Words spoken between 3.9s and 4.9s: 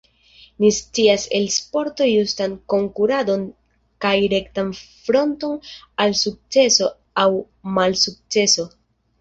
kaj rektan